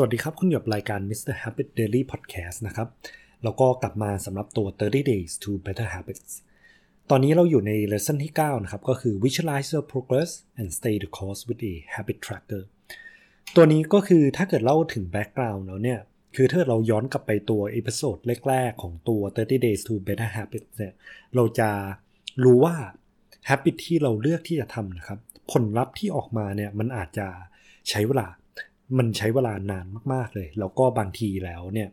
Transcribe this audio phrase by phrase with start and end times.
[0.00, 1.34] สวัสดีครับ คุณอยู่กับรายการ Mr.
[1.42, 2.88] Habit Daily Podcast นะครับ
[3.44, 6.32] แล้วก็กลับมาสำหรับตัว 30 Days to Better Habits
[7.10, 11.74] ตอนนี้เราอยู่ใน lesson ที่ 9 นะครับ ก็คือ Visualize your progress and stay the course with a
[11.94, 12.62] habit tracker
[13.56, 16.00] ตัวนี้ก็คือถ้าเกิดเล่าถึง background แล้วเนี่ย
[16.36, 18.16] คือถ้าเราย้อนกลับไปตัว episode
[18.48, 20.94] แรก ๆ ของตัว 30 Days to Better Habits เนี่ย
[21.34, 21.70] เราจะ
[22.44, 22.76] รู้ว่า
[23.48, 25.18] habit ที่เราเลือกที่จะทำนะครับ
[25.52, 27.26] ผลลัพธ์ที่ออกมาเนี่ย มันอาจจะ
[27.90, 28.28] ใช้เวลา
[28.98, 31.88] มันใช้เวลานานมาก ๆเลย แล้วก็บางทีแล้วเนี่ย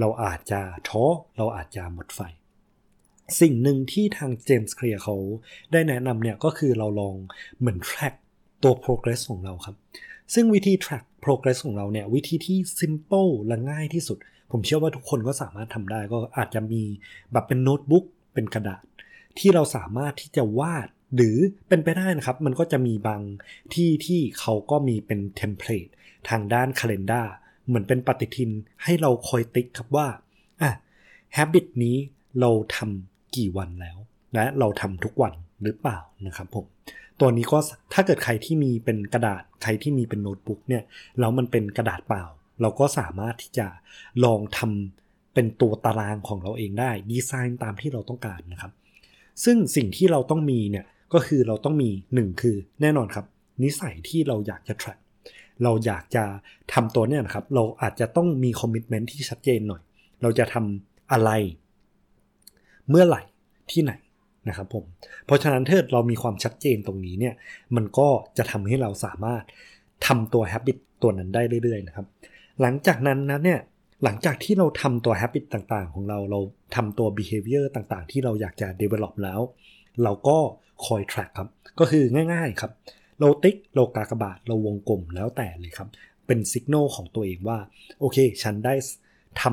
[0.00, 1.04] เราอาจจะท้อ
[1.36, 2.20] เราอาจจะหมดไฟ
[3.40, 5.16] สิ่งหนึ่งที่ทางเจมส์เคลียร์เขา
[5.72, 7.14] ได้แนะนำเนี่ยก็คือเราลอง
[7.58, 8.14] เหมือน track
[8.62, 9.76] ตัว progress ของเราครับ
[10.34, 14.18] ซึ่งวิธี track progress ของเราเนี่ยวิธีที่ simple และง่ายที่สุด
[14.52, 16.82] ผมเชื่อว่าทุกคนก็สามารถทำได้ก็อาจจะมี
[17.32, 18.82] แบบเป็นโน้ตบุ๊กเป็นกระดาษ
[19.38, 21.36] ที่เราสามารถที่จะวาด หรือ
[21.68, 23.22] เป็นไปได้นะครับ มันก็จะมีบาง
[23.74, 25.86] ที่ที่เขาก็มีเป็น template
[26.28, 27.26] ทางด้าน calendar
[27.66, 28.50] เหมือนเป็นปฏิทิน
[28.82, 30.06] ให้เราคอยติ๊กครับว่า
[30.62, 30.70] อะ
[31.36, 31.96] habit นี้
[32.40, 33.98] เราทำกี่วันแล้ว
[34.34, 36.66] และเราทำทุกวันหรือเปล่านะครับผม
[37.20, 37.58] ตัวนี้ก็
[37.92, 40.82] ถ้าเกิดใครที่มีเป็นกระดาษใครที่มีเป็นโน้ตบุ๊กเนี่ย
[41.18, 42.24] แล้วมันเป็นกระดาษเปล่า
[42.62, 43.66] เราก็สามารถที่จะ
[44.24, 48.72] ลองทำเป็นตัวตารางของเราเองได้ดีไซน์ตามที่เราต้องการนะครับ
[49.44, 53.26] ซึ่งสิ่งที่เราต้องมีเนี่ย ก็คือเราต้องมีหนึ่งคือแน่นอนครับ
[53.62, 54.98] นิสัยที่เราอยากจะ track
[55.62, 56.24] เราอยากจะ
[56.72, 59.82] ทำตัวเนี่ยนะครับ เราอาจจะต้องมีคอมมิชเมนที่ชัดเจนหน่อย
[60.22, 61.30] เราจะทำอะไร
[62.88, 63.22] เมื่อไหร่
[63.70, 63.92] ที่ไหน
[64.48, 64.84] นะครับผม
[65.26, 67.34] เพราะฉะนั้นถ้าเรามีความชัดเจนตรงนี้เนี่ย
[67.76, 69.42] มันก็จะทำให้เราสามารถ
[70.06, 72.06] ทำตัว habit ตัวนั้นได้เรื่อยๆนะครับ
[72.60, 73.60] หลังจากนั้นนะเนี่ย
[74.04, 76.40] หลังจากที่เราทำตัว habit ต่างๆ ของเรา เรา
[76.76, 79.40] ทำตัว behavior ต่างๆ ที่เราอยากจะ develop แล้ว
[80.04, 80.38] เราก็
[80.86, 81.48] คอย track ครับ
[81.78, 82.72] ก็คือง่ายๆครับ
[83.20, 85.88] เราติ๊กเรากากบาทเราวงกลมแล้วแต่เลยครับ
[86.26, 87.58] เป็นสัญญาณของตัวเองว่า
[88.00, 88.74] โอเค ฉันได้
[89.42, 89.44] ท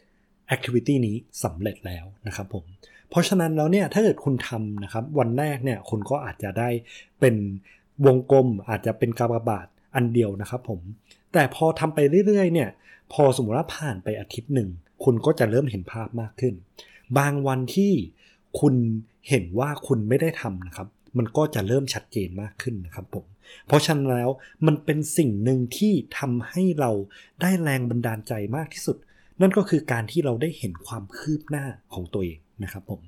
[0.00, 2.64] ำ activity นี้สำเร็จแล้วนะครับผม
[3.10, 6.68] เพราะฉะนั้นแล้วเนี่ยถ้าเกิดคุณทำนะครับวันแรกเนี่ยคุณก็อาจจะได้
[7.20, 7.34] เป็น
[8.06, 10.80] วงกลมอาจจะเป็นกากบาทอันเดียวนะครับผม
[11.32, 12.68] แต่พอทำไปเรื่อยๆเนี่ย
[13.12, 14.68] พอสมมติว่าผ่านไปอาทิตย์หนึ่ง
[15.04, 16.54] คุณก็จะเริ่มเห็นภาพมากขึ้น
[17.18, 17.92] บางวันที่
[18.60, 18.74] คุณ
[19.28, 23.24] เห็นว่าคุณไม่ได้ทำนะครับ มันก็จะเริ่มชัดเจนมากขึ้นนะครับผม
[23.66, 24.30] เพราะฉะนั้นแล้ว
[24.66, 26.90] มันเป็นสิ่งหนึ่งที่ทำให้เรา
[27.40, 28.96] ได้แรงบันดาลใจมากที่สุด
[29.40, 31.64] นั่นก็คือการที่เราได้เห็นความคืบหน้า
[31.94, 33.00] ของตัวเองนะครับผม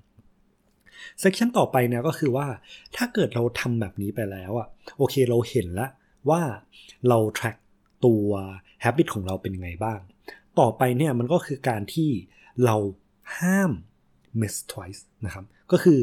[1.19, 2.47] เซสชันต่อไปเนี่ยก็คือว่า
[2.97, 4.69] ถ้าเกิดเราทำแบบนี้ไปแล้วอะ
[4.99, 5.91] โอเคเราเห็นแล้ว
[6.31, 6.43] ว่า
[7.09, 7.57] เรา track
[8.05, 8.27] ตัว
[8.85, 9.99] habit ของเราเป็นยังไงบ้าง
[10.61, 12.11] ต่อไปเนี่ยมันก็คือการที่
[12.65, 12.77] เรา
[13.39, 13.73] ห้าม
[14.41, 15.99] miss twice นะครับก็คือ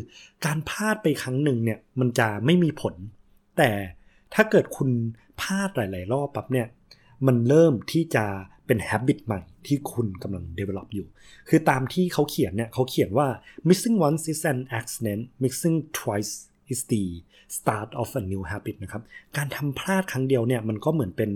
[0.45, 2.95] การพลาดไปครั้งหนึ่งเนี่ยมันจะไม่มีผล
[3.57, 3.71] แต่
[4.33, 4.89] ถ้าเกิดคุณ
[5.41, 6.67] พลาดหลาย ๆ รอบปั๊บเนี่ย
[7.27, 8.25] มันเริ่มที่จะ
[8.67, 11.07] เป็น habit ใหม่ที่คุณกำลัง develop อยู่
[11.49, 13.27] คือตามที่เขาเขียนเนี่ยเขาเขียนว่า
[13.67, 16.33] missing once is an accident missing twice
[16.71, 17.03] is the
[17.57, 19.03] start of a new habit นะครับ
[19.37, 21.31] การทำพลาดครั้งเดียวเนี่ยมันก็เหมือนเป็น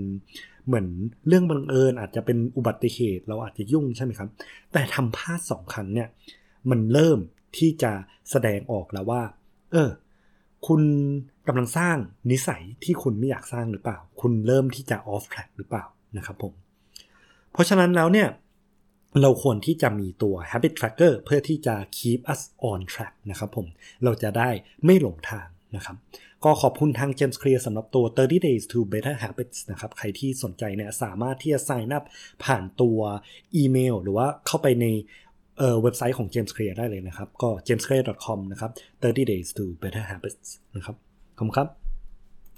[0.67, 0.87] เหมือน
[1.27, 4.29] เรื่องบังเอิญอาจจะเป็นอุบัติเหตุเราอาจจะยุ่งใช่ไหมครับ
[4.73, 6.07] แต่ทำพลาดสองครั้งเนี่ย
[6.69, 7.19] มันเริ่ม
[7.57, 7.91] ที่จะ
[8.31, 9.21] แสดงออกแล้วว่า
[9.71, 9.89] เออ
[10.67, 10.81] คุณ
[11.47, 11.97] กำลังสร้าง
[12.31, 15.85] นิสัยที่คุณไม่อยากสร้างหรือเปล่า คุณเริ่มที่จะ off track หรือเปล่า
[16.17, 16.53] นะครับผม
[17.51, 18.29] เพราะฉะนั้นแล้วเนี่ย
[19.21, 23.67] เราควรที่จะมีตัว habit tracker เพื่อที่จะ keep us on track นะครับผม
[24.03, 24.49] เราจะได้
[24.85, 25.97] ไม่หลงทางนะครับ
[26.43, 32.03] ก็ขอบคุณทาง James Clear สำหรับตัว 30 days to better habits นะครับ ใครที่สนใจเนี่ยสามารถที่จะ sign up
[32.43, 32.99] ผ่านตัว
[33.55, 34.85] อีเมล หรือว่าเข้าไปใน
[35.57, 38.71] เออเว็บไซต์ของ James Clear ได้เลยนะครับ ก็ jamesclear.com นะครับ
[39.01, 40.95] 30 days to better habits นะครับ
[41.37, 41.84] ขอบคุณครับ